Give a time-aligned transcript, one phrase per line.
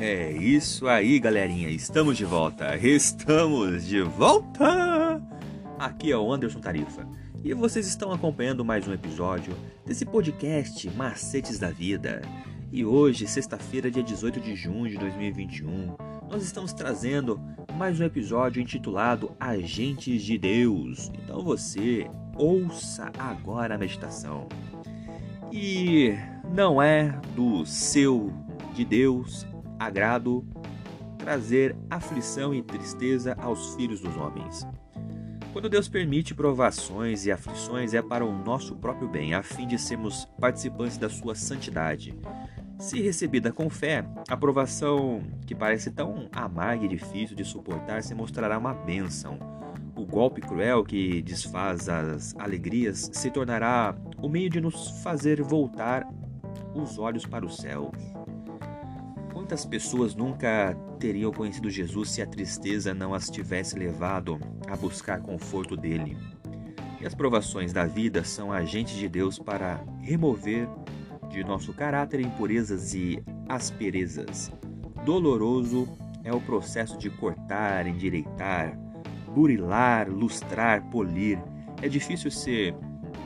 [0.00, 1.68] É isso aí, galerinha.
[1.68, 2.76] Estamos de volta.
[2.76, 5.20] Estamos de volta.
[5.76, 7.04] Aqui é o Anderson Tarifa
[7.42, 9.52] e vocês estão acompanhando mais um episódio
[9.84, 12.22] desse podcast Macetes da Vida.
[12.70, 15.96] E hoje, sexta-feira, dia 18 de junho de 2021,
[16.30, 17.40] nós estamos trazendo
[17.74, 21.10] mais um episódio intitulado Agentes de Deus.
[21.24, 24.46] Então você ouça agora a meditação.
[25.50, 26.14] E
[26.54, 28.32] não é do seu
[28.74, 29.44] de Deus
[29.78, 30.46] agrado
[31.18, 34.66] trazer aflição e tristeza aos filhos dos homens.
[35.52, 39.78] Quando Deus permite provações e aflições, é para o nosso próprio bem, a fim de
[39.78, 42.14] sermos participantes da sua santidade.
[42.78, 48.14] Se recebida com fé, a provação, que parece tão amarga e difícil de suportar, se
[48.14, 49.38] mostrará uma bênção.
[49.96, 56.06] O golpe cruel que desfaz as alegrias se tornará o meio de nos fazer voltar
[56.72, 57.90] os olhos para o céu.
[59.48, 65.22] Quantas pessoas nunca teriam conhecido Jesus se a tristeza não as tivesse levado a buscar
[65.22, 66.18] conforto dele?
[67.00, 70.68] E as provações da vida são agentes de Deus para remover
[71.30, 74.52] de nosso caráter impurezas e asperezas.
[75.06, 75.88] Doloroso
[76.22, 78.78] é o processo de cortar, endireitar,
[79.34, 81.42] burilar, lustrar, polir.
[81.80, 82.74] É difícil ser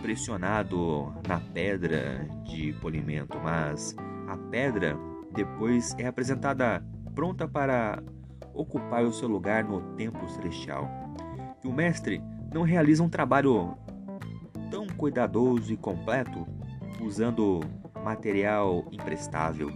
[0.00, 3.96] pressionado na pedra de polimento, mas
[4.28, 4.96] a pedra
[5.34, 8.02] depois é apresentada pronta para
[8.54, 10.88] ocupar o seu lugar no templo celestial.
[11.62, 13.76] E o mestre não realiza um trabalho
[14.70, 16.46] tão cuidadoso e completo
[17.00, 17.60] usando
[18.04, 19.70] material imprestável.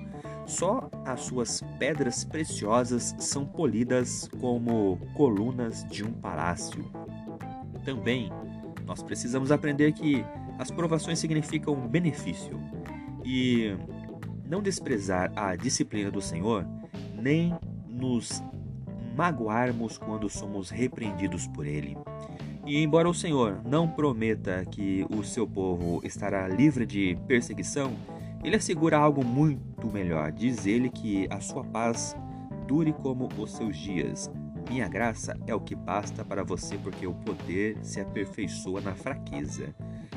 [0.47, 6.85] Só as suas pedras preciosas são polidas como colunas de um palácio.
[7.85, 8.31] Também
[8.85, 10.25] nós precisamos aprender que
[10.59, 12.61] as provações significam benefício
[13.25, 13.77] e
[14.49, 16.67] não desprezar a disciplina do Senhor,
[17.15, 17.55] nem
[17.89, 18.43] nos
[19.17, 21.97] magoarmos quando somos repreendidos por Ele.
[22.67, 27.93] E embora o Senhor não prometa que o seu povo estará livre de perseguição,
[28.43, 30.33] ele assegura algo muito melhor.
[30.33, 32.17] Diz ele que a sua paz
[32.67, 34.31] dure como os seus dias.
[34.69, 39.73] Minha graça é o que basta para você, porque o poder se aperfeiçoa na fraqueza.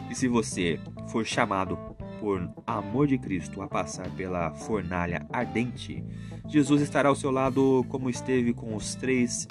[0.10, 1.78] E se você for chamado
[2.20, 6.04] por amor de Cristo a passar pela fornalha ardente,
[6.48, 9.48] Jesus estará ao seu lado como esteve com os três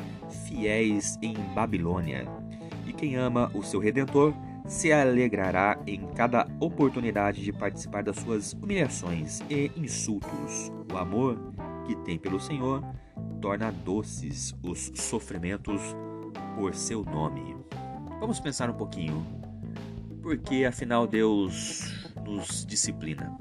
[0.47, 2.27] fiéis em Babilônia.
[2.87, 4.35] E quem ama o seu redentor
[4.67, 10.71] se alegrará em cada oportunidade de participar das suas humilhações e insultos.
[10.93, 11.39] O amor
[11.87, 12.85] que tem pelo Senhor
[13.41, 15.81] torna doces os sofrimentos
[16.55, 17.57] por seu nome.
[18.21, 19.25] Vamos pensar um pouquinho.
[20.21, 21.98] Porque afinal Deus
[22.29, 23.37] nos disciplina?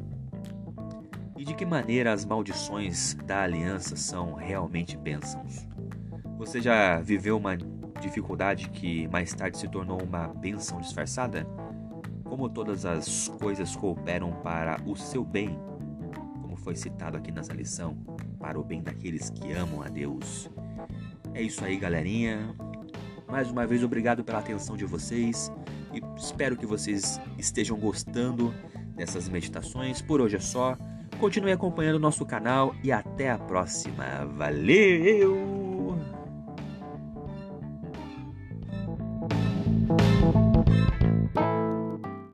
[1.37, 5.67] E de que maneira as maldições da aliança são realmente bênçãos?
[6.37, 7.57] Você já viveu uma
[8.01, 11.45] dificuldade que mais tarde se tornou uma bênção disfarçada?
[12.23, 15.59] Como todas as coisas cooperam para o seu bem,
[16.41, 17.97] como foi citado aqui nessa lição,
[18.39, 20.49] para o bem daqueles que amam a Deus.
[21.33, 22.55] É isso aí, galerinha.
[23.27, 25.51] Mais uma vez, obrigado pela atenção de vocês
[25.93, 28.53] e espero que vocês estejam gostando
[28.95, 30.01] dessas meditações.
[30.01, 30.77] Por hoje é só.
[31.19, 34.25] Continue acompanhando o nosso canal e até a próxima.
[34.35, 35.56] Valeu!